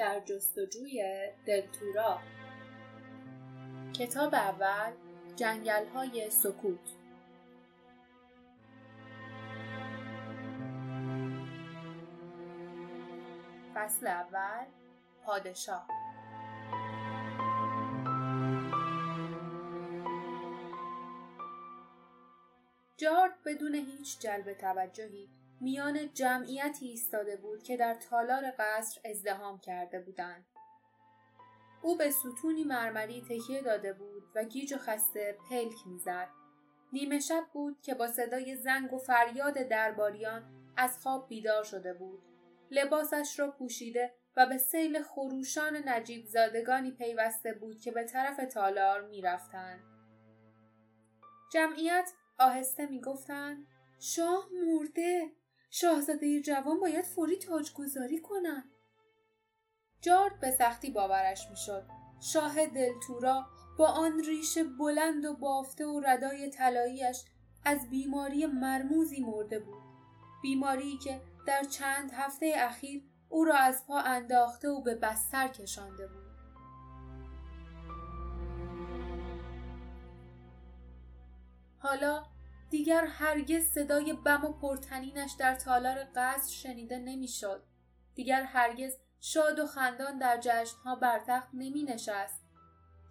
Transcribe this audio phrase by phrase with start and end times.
[0.00, 2.18] در جستجوی دلتورا.
[3.98, 4.92] کتاب اول
[5.36, 6.78] جنگل های سکوت.
[13.74, 14.66] فصل اول
[15.24, 15.88] پادشاه.
[22.96, 25.28] جارد بدون هیچ جلب توجهی
[25.60, 30.44] میان جمعیتی ایستاده بود که در تالار قصر ازدهام کرده بودند.
[31.82, 36.28] او به ستونی مرمری تکیه داده بود و گیج و خسته پلک می‌زد.
[36.92, 42.22] نیمه شب بود که با صدای زنگ و فریاد درباریان از خواب بیدار شده بود.
[42.70, 49.08] لباسش را پوشیده و به سیل خروشان نجیب زادگانی پیوسته بود که به طرف تالار
[49.08, 49.80] می‌رفتند.
[51.52, 53.66] جمعیت آهسته می‌گفتند
[53.98, 55.32] شاه مرده
[55.70, 58.70] شاهزاده جوان باید فوری تاجگذاری کنند
[60.00, 61.84] جارد به سختی باورش می‌شد.
[62.20, 63.46] شاه دلتورا
[63.78, 67.24] با آن ریش بلند و بافته و ردای طلاییاش
[67.64, 69.82] از بیماری مرموزی مرده بود.
[70.42, 76.06] بیماری که در چند هفته اخیر او را از پا انداخته و به بستر کشانده
[76.06, 76.30] بود.
[81.78, 82.24] حالا
[82.70, 87.62] دیگر هرگز صدای بم و پرتنینش در تالار قصر شنیده نمی‌شد.
[88.14, 92.42] دیگر هرگز شاد و خندان در جشنها بر تخت نمی نشست.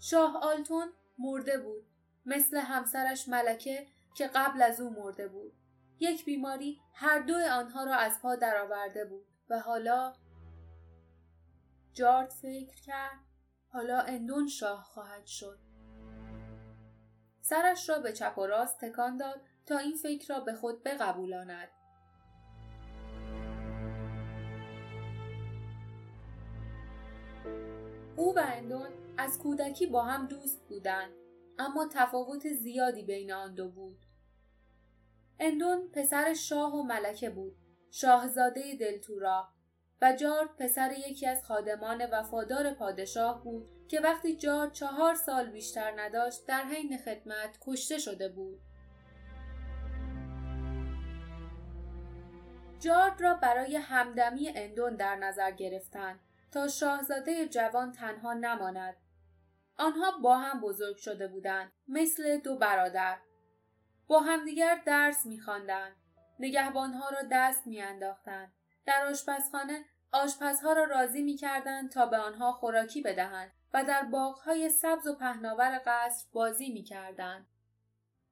[0.02, 1.86] شاه آلتون مرده بود.
[2.26, 5.54] مثل همسرش ملکه که قبل از او مرده بود.
[6.00, 10.14] یک بیماری هر دو آنها را از پا درآورده بود و حالا
[11.94, 13.20] جارد فکر کرد
[13.68, 15.69] حالا اندون شاه خواهد شد.
[17.50, 21.68] سرش را به چپ و راست تکان داد تا این فکر را به خود بقبولاند.
[28.16, 31.12] او و اندون از کودکی با هم دوست بودند
[31.60, 34.06] اما تفاوت زیادی بین آن دو بود.
[35.40, 37.56] اندون پسر شاه و ملکه بود،
[37.92, 39.50] شاهزاده دلتورا
[40.02, 45.94] و جارد پسر یکی از خادمان وفادار پادشاه بود که وقتی جارد چهار سال بیشتر
[46.02, 48.62] نداشت در حین خدمت کشته شده بود.
[52.80, 56.20] جارد را برای همدمی اندون در نظر گرفتند
[56.52, 58.96] تا شاهزاده جوان تنها نماند.
[59.78, 63.18] آنها با هم بزرگ شده بودند مثل دو برادر.
[64.08, 65.96] با همدیگر درس میخواندند.
[66.40, 68.54] نگهبانها را دست میانداختند.
[68.90, 75.08] در آشپزخانه آشپزها را راضی می‌کردند تا به آنها خوراکی بدهند و در باغهای سبز
[75.08, 77.48] و پهناور قصر بازی می‌کردند.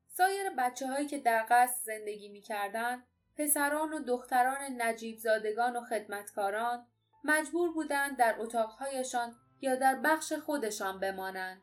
[0.08, 6.88] سایر بچه هایی که در قصر زندگی می‌کردند پسران و دختران نجیب زادگان و خدمتکاران
[7.24, 11.62] مجبور بودند در اتاقهایشان یا در بخش خودشان بمانند.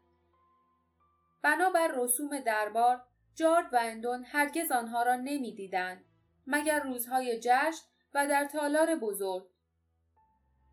[1.43, 3.03] بنابر رسوم دربار
[3.35, 6.05] جارد و اندون هرگز آنها را نمی‌دیدند
[6.47, 7.85] مگر روزهای جشن
[8.15, 9.47] و در تالار بزرگ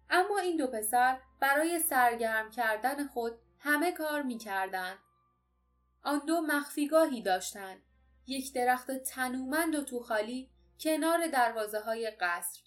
[0.09, 4.99] اما این دو پسر برای سرگرم کردن خود همه کار می‌کردند
[6.03, 7.81] آن دو مخفیگاهی داشتند
[8.27, 12.59] یک درخت تنومند و توخالی کنار دروازه های قصر.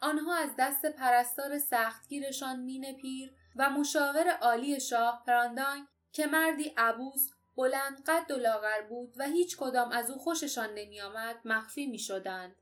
[0.00, 7.30] آنها از دست پرستار سختگیرشان مین پیر و مشاور عالی شاه پراندان که مردی عبوس
[7.56, 11.98] بلند قد و لاغر بود و هیچ کدام از او خوششان نمی آمد مخفی می
[11.98, 12.56] شدند.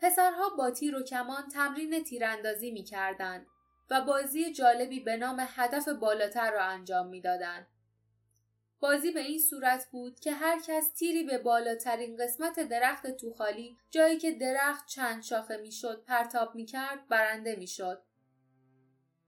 [0.00, 3.46] پسرها با تیر و کمان تمرین تیراندازی می کردند
[3.90, 7.66] و بازی جالبی به نام هدف بالاتر را انجام می دادند.
[8.80, 14.18] بازی به این صورت بود که هر کس تیری به بالاترین قسمت درخت توخالی جایی
[14.18, 18.02] که درخت چند شاخه می‌شد پرتاب می‌کرد برنده می‌شد.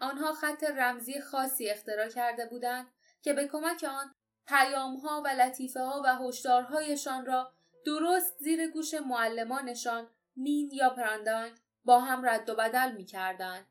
[0.01, 2.87] آنها خط رمزی خاصی اختراع کرده بودند
[3.23, 4.15] که به کمک آن
[4.47, 7.53] پیامها و لطیفه ها و هشدارهایشان را
[7.87, 11.51] درست زیر گوش معلمانشان مین یا پراندان
[11.85, 13.67] با هم رد و بدل می کردن.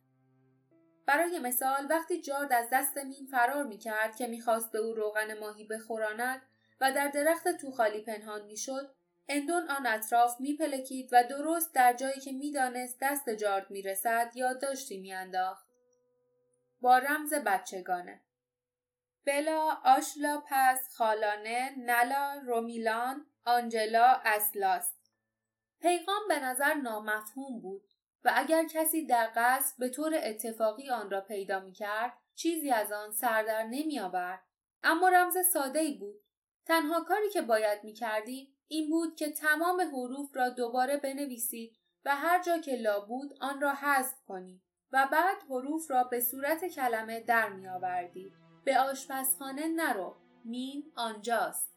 [1.05, 5.39] برای مثال وقتی جارد از دست مین فرار می کرد که می‌خواست به او روغن
[5.39, 6.41] ماهی بخوراند
[6.81, 8.95] و در درخت توخالی پنهان می‌شد
[9.27, 15.67] اندون آن اطراف میپلکید و درست در جایی که می‌دانست دست جارد می‌رسد یادداشتی میانداخت.
[16.81, 18.21] با رمز بچگانه.
[19.25, 25.04] بلا آشلا پس خالانه نلا رومیلان آنجلا اسلاست
[25.85, 27.83] پیغام به نظر نامفهوم بود
[28.23, 32.91] و اگر کسی در قصد به طور اتفاقی آن را پیدا می کرد چیزی از
[32.91, 34.43] آن سردر نمی آورد.
[34.83, 36.15] اما رمز ساده ای بود.
[36.65, 42.15] تنها کاری که باید می کردی این بود که تمام حروف را دوباره بنویسید و
[42.15, 44.61] هر جا که لا بود آن را حذف کنید
[44.91, 48.33] و و بعد حروف را به صورت کلمه در می آوردی.
[48.63, 50.15] به آشپزخانه نرو.
[50.45, 51.74] مین آنجاست.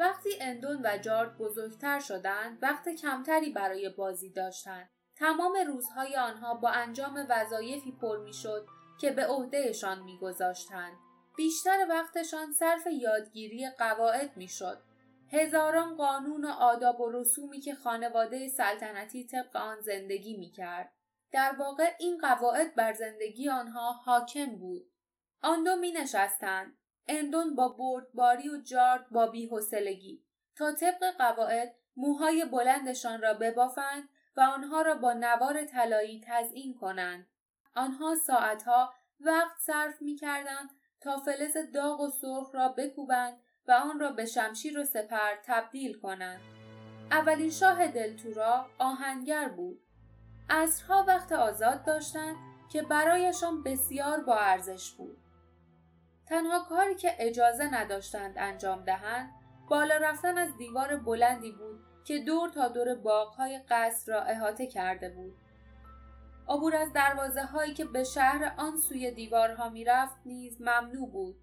[0.00, 4.90] وقتی اندون و جارد بزرگتر شدند وقت کمتری برای بازی داشتند.
[5.16, 8.66] تمام روزهای آنها با انجام وظایفی پر می‌شد
[9.00, 10.92] که به عهدهشان میگذاشتند.
[11.36, 14.82] بیشتر وقتشان صرف یادگیری قواعد می‌شد.
[15.32, 20.92] هزاران قانون و آداب و رسومی که خانواده سلطنتی طبق آن زندگی می‌کرد.
[21.32, 24.82] در واقع این قواعد بر زندگی آنها حاکم بود.
[25.42, 26.76] آن دو می نشستند
[27.10, 30.24] اندون با بردباری و جارد با بیحسلگی
[30.56, 37.26] تا طبق قواعد موهای بلندشان را ببافند و آنها را با نوار طلایی تزئین کنند
[37.76, 40.70] آنها ساعتها وقت صرف می کردند
[41.00, 46.00] تا فلز داغ و سرخ را بکوبند و آن را به شمشیر و سپر تبدیل
[46.00, 46.40] کنند.
[47.10, 49.82] اولین شاه دلتورا آهنگر بود.
[50.50, 52.36] عصرها وقت آزاد داشتند
[52.72, 55.19] که برایشان بسیار با ارزش بود.
[56.30, 59.30] تنها کاری که اجازه نداشتند انجام دهند
[59.68, 65.10] بالا رفتن از دیوار بلندی بود که دور تا دور باغهای قصر را احاطه کرده
[65.10, 65.34] بود.
[66.48, 71.36] عبور از دروازه هایی که به شهر آن سوی دیوارها می‌رفت نیز ممنوع بود.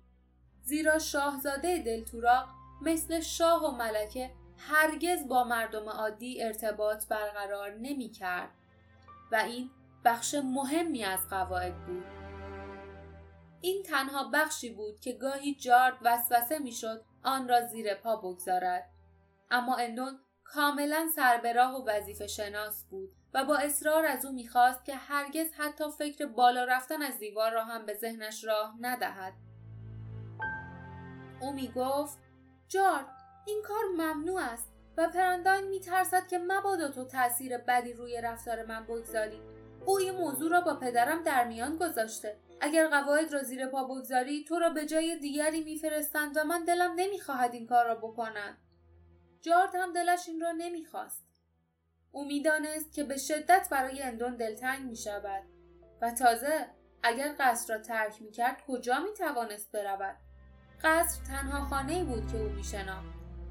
[0.63, 2.47] زیرا شاهزاده دلتوراق
[2.81, 8.49] مثل شاه و ملکه هرگز با مردم عادی ارتباط برقرار نمی کرد
[9.31, 9.69] و این
[10.05, 12.16] بخش مهمی از قواعد بود.
[13.67, 18.89] این تنها بخشی بود که گاهی جارد وسوسه می‌شد آن را زیر پا بگذارد.
[19.51, 24.95] اما اندون کاملا سربراه و وظیفه شناس بود و با اصرار از او می‌خواست که
[24.95, 29.33] هرگز حتی فکر بالا رفتن از دیوار را هم به ذهنش راه ندهد.
[31.41, 32.17] او می‌گفت
[32.67, 33.07] جارد
[33.45, 38.83] این کار ممنوع است و پرانداین میترسد که مبادا تو تاثیر بدی روی رفتار من
[38.83, 39.56] بگذاری.
[39.87, 42.39] او این موضوع را با پدرم در میان گذاشته.
[42.61, 46.93] اگر قواعد را زیر پا بگذاری تو را به جای دیگری میفرستند و من دلم
[46.95, 48.57] نمی‌خواهد این کار را بکنم.
[49.41, 51.27] جارد هم دلش این را نمی‌خواست.
[52.11, 55.43] او می‌دانست که به شدت برای اندون دلتنگ می شود
[56.01, 56.67] و تازه
[57.03, 60.15] اگر قصر را ترک می کرد کجا می توانست برود؟
[60.83, 62.63] قصر تنها خانه بود که او می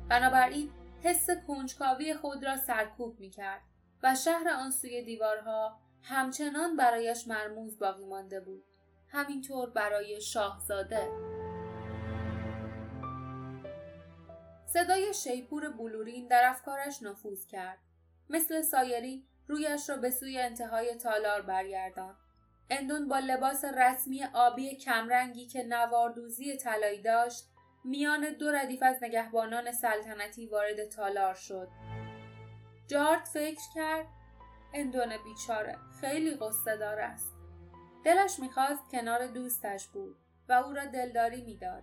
[0.09, 0.71] بنابراین
[1.03, 3.63] حس کنجکاوی خود را سرکوب می کرد
[4.03, 8.65] و شهر آن سوی دیوارها همچنان برایش مرموز باقی مانده بود.
[9.09, 11.09] همینطور برای شاهزاده.
[14.67, 17.79] صدای شیپور بلورین در افکارش نفوذ کرد.
[18.31, 22.17] مثل سایری رویش را به سوی انتهای تالار برگردان.
[22.71, 27.45] اندون با لباس رسمی آبی کمرنگی که نواردوزی طلایی داشت
[27.85, 31.69] میان دو ردیف از نگهبانان سلطنتی وارد تالار شد.
[32.89, 34.07] جارد فکر کرد
[34.75, 35.79] اندون بیچاره.
[36.01, 37.33] خیلی قصه دار است.
[38.05, 40.17] دلش می‌خواست کنار دوستش بود
[40.49, 41.83] و او را دلداری می‌داد.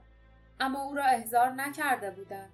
[0.59, 2.53] اما او را احضار نکرده بودند.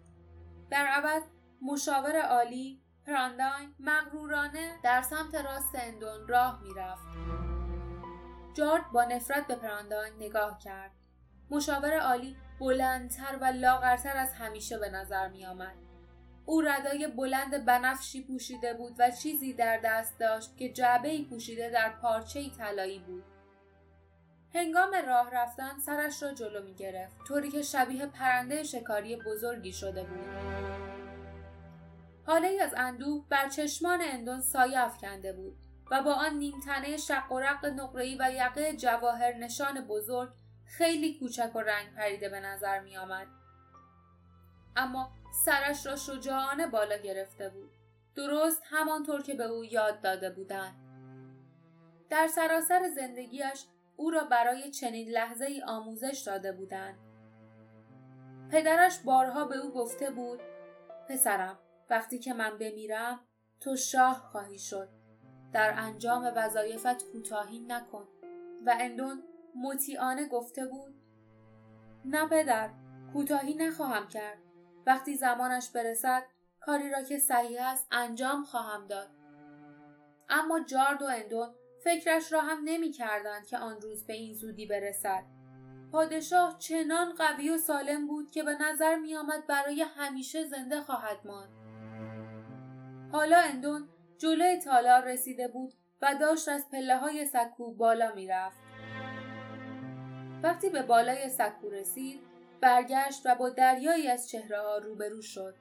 [0.69, 1.23] در عوض
[1.61, 7.03] مشاور عالی پرانداین مغرورانه در سمت راست اندون راه می‌رفت.
[8.53, 10.91] جارد با نفرت به پرانداین نگاه کرد.
[11.49, 15.88] مشاور عالی بلندتر و لاغرتر از همیشه به نظر می آمد.
[16.49, 21.89] او ردای بلند بنفشی پوشیده بود و چیزی در دست داشت که جعبه پوشیده در
[22.01, 23.23] پارچه طلایی بود.
[24.53, 30.03] هنگام راه رفتن سرش را جلو می گرفت طوری که شبیه پرنده شکاری بزرگی شده
[30.03, 30.27] بود.
[32.25, 35.57] حاله از اندوه بر چشمان اندون سایه افکنده بود
[35.91, 40.29] و با آن نیمتنه شق و رق نقره‌ای و یقه جواهر نشان بزرگ
[40.65, 43.38] خیلی کوچک و رنگ پریده به نظر می آمد.
[44.75, 45.11] اما
[45.45, 47.71] سرش را شجاعانه بالا گرفته بود.
[48.15, 50.75] درست همانطور که به او یاد داده بودند.
[52.09, 53.65] در سراسر زندگیش
[53.97, 56.99] او را برای چنین لحظه ای آموزش داده بودند.
[58.51, 60.39] پدرش بارها به او گفته بود
[61.09, 61.59] پسرم
[61.89, 63.19] وقتی که من بمیرم
[63.59, 64.89] تو شاه خواهی شد
[65.53, 68.07] در انجام وظایفت کوتاهی نکن
[68.65, 69.23] و اندون
[69.55, 70.95] مطیعانه گفته بود
[72.05, 72.69] نه پدر
[73.13, 74.37] کوتاهی نخواهم کرد
[74.89, 76.23] وقتی زمانش برسد
[76.59, 79.09] کاری را که صحیح است انجام خواهم داد.
[80.29, 81.49] اما جارد و اندون
[81.83, 85.23] فکرش را هم نمی کردند که آن روز به این زودی برسد.
[85.91, 91.17] پادشاه چنان قوی و سالم بود که به نظر می آمد برای همیشه زنده خواهد
[91.25, 91.49] ماند.
[93.11, 98.57] حالا اندون جلوی تالار رسیده بود و داشت از پله های سکو بالا می رفت.
[100.43, 102.28] وقتی به بالای سکو رسید
[102.61, 105.55] برگشت و با دریایی از چهره ها روبرو شد.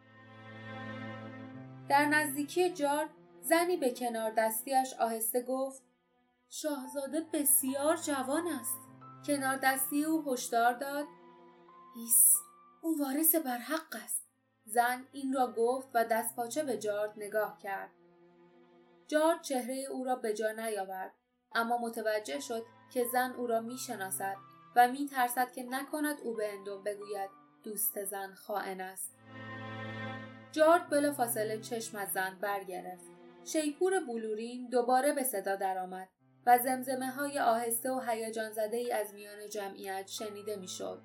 [1.88, 3.08] در نزدیکی جار
[3.40, 5.82] زنی به کنار دستیش آهسته گفت
[6.48, 8.78] شاهزاده بسیار جوان است.
[9.26, 11.06] کنار دستی او هشدار داد
[11.96, 12.34] هیس
[12.82, 14.22] او وارث برحق است.
[14.64, 17.90] زن این را گفت و دست پاچه به جارد نگاه کرد.
[19.08, 21.12] جارد چهره او را به جا نیاورد
[21.54, 24.36] اما متوجه شد که زن او را می شناسد
[24.76, 27.30] و می ترسد که نکند او به اندوم بگوید
[27.64, 29.14] دوست زن خائن است.
[30.52, 33.04] جارد بلا فاصله چشم از زن برگرفت.
[33.44, 36.08] شیپور بلورین دوباره به صدا درآمد
[36.46, 41.02] و زمزمه های آهسته و هیجان زده ای از میان جمعیت شنیده می‌شد.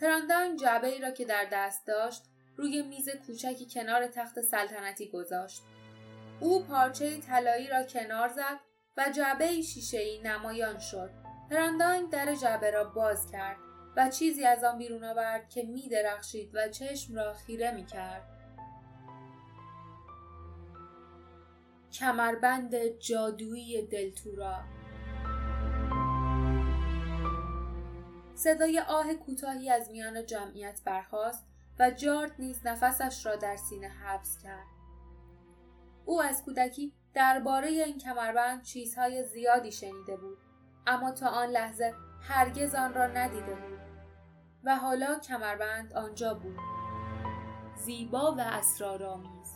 [0.00, 2.22] پراندان جعبه ای را که در دست داشت
[2.56, 5.62] روی میز کوچکی کنار تخت سلطنتی گذاشت.
[6.40, 8.60] او پارچه طلایی را کنار زد
[8.96, 11.10] و جعبه شیشه ای نمایان شد.
[11.50, 13.56] پرانداین در جعبه را باز کرد
[13.96, 18.22] و چیزی از آن بیرون آورد که می درخشید و چشم را خیره می کرد.
[21.92, 24.60] کمربند جادویی دلتورا
[28.34, 31.46] صدای آه کوتاهی از میان جمعیت برخاست
[31.78, 34.66] و جارد نیز نفسش را در سینه حبس کرد.
[36.04, 40.47] او از کودکی درباره این کمربند چیزهای زیادی شنیده بود
[40.88, 43.78] اما تا آن لحظه هرگز آن را ندیده بود.
[44.64, 46.58] و حالا کمربند آنجا بود.
[47.76, 49.54] زیبا و اسرارآمیز.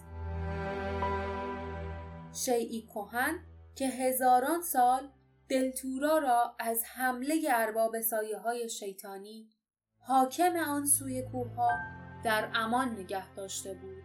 [2.33, 3.39] شیعی کهن
[3.75, 5.09] که هزاران سال
[5.49, 9.51] دلتورا را از حمله ارباب سایه های شیطانی
[9.99, 11.51] حاکم آن سوی کوه
[12.25, 14.03] در امان نگه داشته بود.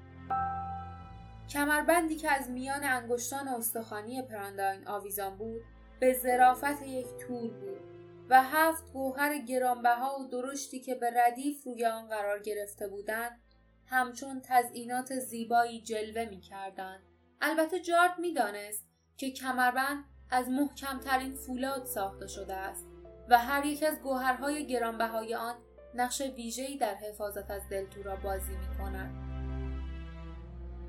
[1.50, 5.62] کمربندی که از میان انگشتان استخوانی پرانداین آویزان بود
[6.00, 7.82] به ظرافت یک تور بود
[8.30, 13.42] و هفت گوهر گرانبها و درشتی که به ردیف روی آن قرار گرفته بودند
[13.86, 17.00] همچون تزئینات زیبایی جلوه می کردن.
[17.42, 18.88] البته جارد می دانست
[19.18, 22.88] که کمربند از محکمترین فولاد ساخته شده است
[23.30, 25.56] و هر یک از گوهرهای گرانبهای آن
[25.96, 29.28] نقش ویژه‌ای در حفاظت از دلتورا بازی می کند.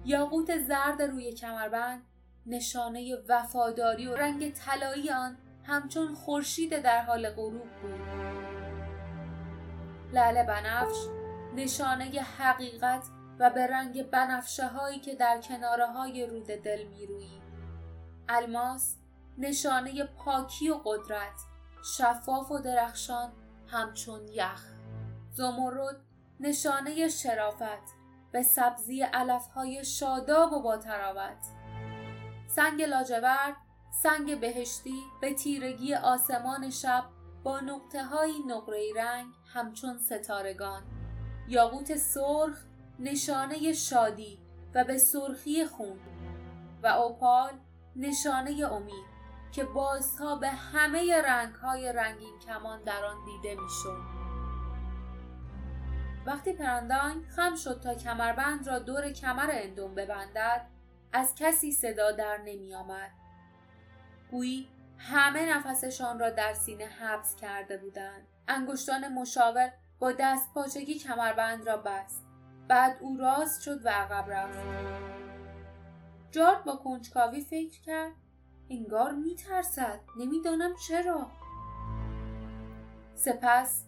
[0.04, 2.02] یاقوت زرد روی کمربند
[2.48, 8.00] نشانه وفاداری و رنگ طلایی آن همچون خورشید در حال غروب بود.
[10.12, 10.96] لعل بنفش
[11.54, 13.02] نشانه حقیقت
[13.38, 17.28] و به رنگ بنفشه هایی که در کناره های رود دل می روی.
[18.28, 18.96] الماس
[19.38, 21.40] نشانه پاکی و قدرت
[21.96, 23.32] شفاف و درخشان
[23.66, 24.64] همچون یخ.
[25.32, 25.96] زمرد
[26.40, 27.98] نشانه شرافت
[28.32, 31.57] به سبزی علفهای شاداب و با تراوت
[32.58, 33.56] سنگ لاجورد
[34.02, 37.04] سنگ بهشتی به تیرگی آسمان شب
[37.42, 40.82] با نقطه های نقره رنگ همچون ستارگان
[41.48, 42.58] یاقوت سرخ
[42.98, 44.38] نشانه شادی
[44.74, 45.98] و به سرخی خون
[46.82, 47.52] و اوپال
[47.96, 49.06] نشانه امید
[49.52, 54.02] که بازتا به همه رنگ های رنگین کمان در آن دیده می‌شد.
[56.26, 60.77] وقتی پرندان خم شد تا کمربند را دور کمر اندوم ببندد
[61.12, 63.10] از کسی صدا در نمی آمد.
[64.30, 68.26] گویی همه نفسشان را در سینه حبس کرده بودند.
[68.48, 72.24] انگشتان مشاور با دست پاچگی کمربند را بست.
[72.68, 74.58] بعد او راست شد و عقب رفت.
[76.30, 78.12] جارد با کنجکاوی فکر کرد
[78.70, 80.00] انگار می ترسد.
[80.18, 81.26] نمی‌دانم چرا.
[83.14, 83.84] سپس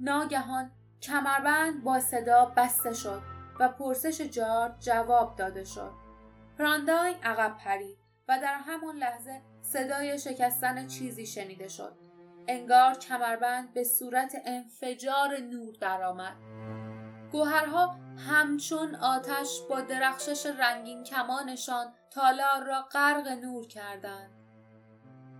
[0.00, 0.70] ناگهان
[1.02, 3.22] کمربند با صدا بسته شد
[3.60, 6.07] و پرسش جارد جواب داده شد.
[6.58, 7.98] پرانداین عقب پرید
[8.28, 11.96] و در همان لحظه صدای شکستن چیزی شنیده شد.
[12.48, 16.36] انگار کمربند به صورت انفجار نور درآمد.
[17.32, 17.96] گوهرها
[18.28, 24.30] همچون آتش با درخشش رنگین کمانشان تالار را غرق نور کردند.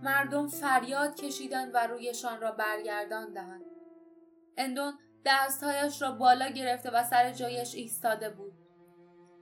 [0.03, 3.65] مردم فریاد کشیدند و رویشان را برگرداندند.
[4.57, 4.93] اندون
[5.25, 8.58] دستهایش را بالا گرفته و سر جایش ایستاده بود.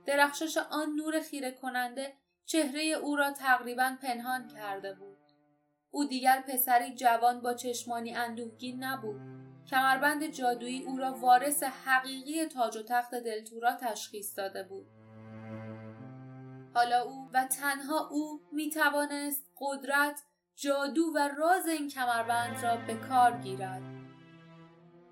[0.08, 2.12] درخشش آن نور خیره کننده
[2.44, 5.18] چهره او را تقریبا پنهان کرده بود.
[5.90, 9.20] او دیگر پسری جوان با چشمانی اندوهگین نبود.
[9.70, 14.86] کمربند جادویی او را وارث حقیقی تاج و تخت دلتورا تشخیص داده بود.
[16.74, 20.22] حالا او و تنها او می توانست قدرت،
[20.56, 23.82] جادو و راز این کمربند را به کار گیرد.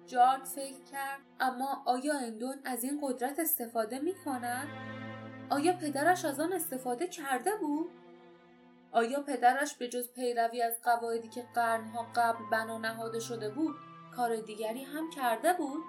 [0.07, 4.69] جارد فکر کرد اما آیا اندون از این قدرت استفاده می کند؟
[5.51, 7.91] آیا پدرش از آن استفاده کرده بود؟
[8.93, 13.75] آیا پدرش به جز پیروی از قواعدی که قرنها قبل بنا نهاده شده بود
[14.17, 15.85] کار دیگری هم کرده بود؟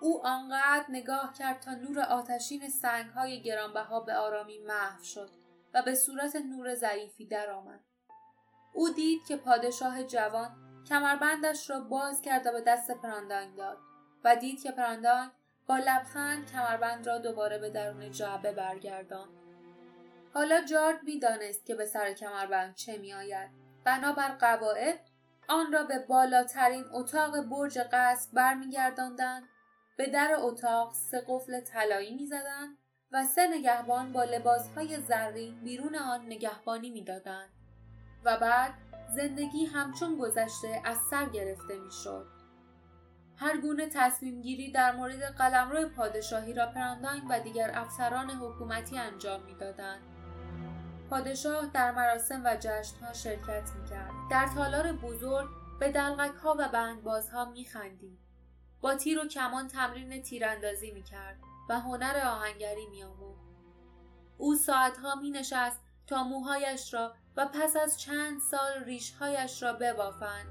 [0.00, 5.30] او آنقدر نگاه کرد تا نور آتشین سنگهای گرانبها به آرامی محو شد
[5.74, 7.80] و به صورت نور ضعیفی درآمد.
[8.72, 13.78] او دید که پادشاه جوان کمربندش را باز کرد و به دست پراندانگ داد
[14.24, 15.30] و دید که پراندانگ
[15.66, 19.28] با لبخند کمربند را دوباره به درون جعبه برگردان
[20.34, 23.50] حالا جارد می‌دانست که به سر کمربند چه میآید.
[23.84, 25.00] بنابر قواعد
[25.48, 29.48] آن را به بالاترین اتاق برج قصر برمیگرداندند.
[29.96, 32.78] به در اتاق سه قفل طلایی می‌زدند
[33.12, 37.50] و سه نگهبان با لباسهای زرین بیرون آن نگهبانی می‌دادند.
[38.24, 38.74] و بعد
[39.08, 42.26] زندگی همچون گذشته از سر گرفته می‌شد.
[43.36, 49.42] هر گونه تصمیم گیری در مورد قلمرو پادشاهی را پرانداین و دیگر افسران حکومتی انجام
[49.42, 50.02] می‌دادند.
[51.10, 54.10] پادشاه در مراسم و جشنها شرکت می‌کرد.
[54.30, 55.48] در تالار بزرگ
[55.80, 58.18] به دلغک ها و بندبازها میخندید.
[58.80, 63.44] با تیر و کمان تمرین تیراندازی می‌کرد و هنر آهنگری میآموخت.
[64.38, 70.46] او ساعتها می نشست تا موهایش را و پس از چند سال ریشهایش را ببافند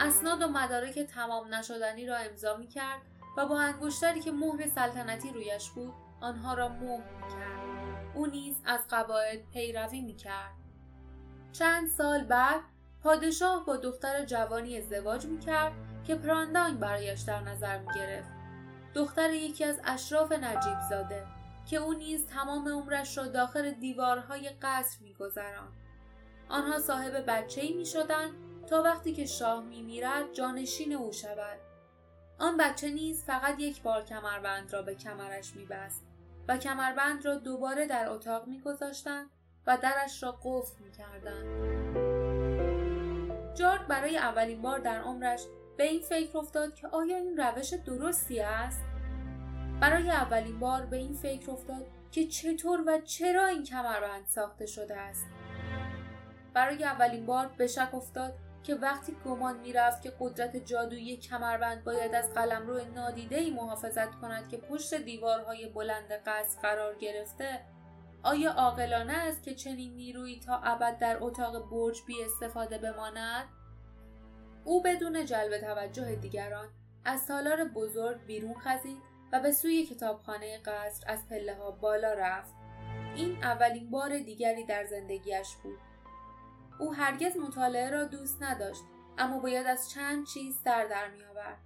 [0.00, 3.00] اسناد و مدارک تمام نشدنی را امضا می کرد
[3.36, 7.60] و با انگشتری که مهر سلطنتی رویش بود آنها را مهر می کرد.
[8.14, 10.54] او نیز از قواعد پیروی می کرد.
[11.52, 12.60] چند سال بعد
[13.02, 15.72] پادشاه با دختر جوانی ازدواج می کرد
[16.04, 18.30] که پراندانگ برایش در نظر می گرفت.
[18.94, 21.26] دختر یکی از اشراف نجیب زاده
[21.70, 25.72] که او نیز تمام عمرش را داخل دیوارهای قصر میگذراند
[26.48, 28.30] آنها صاحب بچه ای می شدن
[28.66, 31.58] تا وقتی که شاه می میرد جانشین او شود.
[32.38, 36.02] آن بچه نیز فقط یک بار کمربند را به کمرش می بست
[36.48, 38.62] و کمربند را دوباره در اتاق می
[39.66, 41.44] و درش را قفل می کردن.
[43.54, 45.46] جارد برای اولین بار در عمرش
[45.76, 48.89] به این فکر افتاد که آیا این روش درستی است؟
[49.80, 54.96] برای اولین بار به این فکر افتاد که چطور و چرا این کمربند ساخته شده
[54.96, 55.26] است.
[56.54, 62.14] برای اولین بار به شک افتاد که وقتی گمان می‌رفت که قدرت جادویی کمربند باید
[62.14, 67.60] از قلمرو نادیده ای محافظت کند که پشت دیوارهای بلند قصر قرار گرفته
[68.22, 73.48] آیا عاقلانه است که چنین نیرویی تا ابد در اتاق برج بی استفاده بماند
[74.64, 76.68] او بدون جلب توجه دیگران
[77.04, 82.54] از سالار بزرگ بیرون خزید و به سوی کتابخانه قصر از پله ها بالا رفت.
[83.16, 85.78] این اولین بار دیگری در زندگیش بود.
[86.78, 88.82] او هرگز مطالعه را دوست نداشت
[89.18, 91.58] اما باید از چند چیز سر در می آورد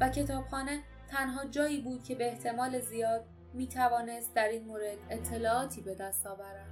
[0.00, 3.24] و کتابخانه تنها جایی بود که به احتمال زیاد
[3.54, 6.66] می توانست در این مورد اطلاعاتی به دست آورد.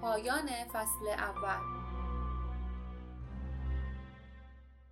[0.00, 1.83] پایان فصل اول